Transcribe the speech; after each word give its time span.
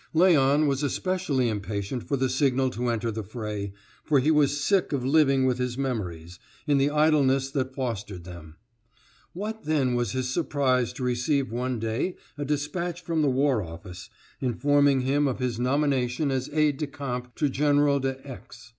Léon 0.15 0.65
was 0.65 0.81
specially 0.91 1.47
impatient 1.47 2.01
for 2.01 2.17
the 2.17 2.27
signal 2.27 2.71
to 2.71 2.89
enter 2.89 3.11
the 3.11 3.21
fray, 3.21 3.71
for 4.03 4.19
he 4.19 4.31
was 4.31 4.59
sick 4.59 4.93
of 4.93 5.05
living 5.05 5.45
with 5.45 5.59
his 5.59 5.77
memories, 5.77 6.39
in 6.65 6.79
the 6.79 6.89
idleness 6.89 7.51
that 7.51 7.75
fostered 7.75 8.23
them. 8.23 8.55
What 9.33 9.65
then 9.65 9.93
was 9.93 10.13
his 10.13 10.27
surprise 10.27 10.91
to 10.93 11.03
receive 11.03 11.51
one 11.51 11.77
day 11.77 12.15
a 12.35 12.43
despatch 12.45 13.03
from 13.03 13.21
the 13.21 13.29
War 13.29 13.61
Office, 13.61 14.09
informing 14.39 15.01
him 15.01 15.27
of 15.27 15.37
his 15.37 15.59
nomination 15.59 16.31
as 16.31 16.49
aide 16.49 16.77
de 16.77 16.87
camp 16.87 17.35
to 17.35 17.47
General 17.47 17.99
de 17.99 18.27
X. 18.27 18.69